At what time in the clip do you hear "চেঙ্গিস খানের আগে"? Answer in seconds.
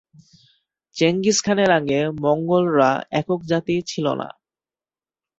0.95-1.99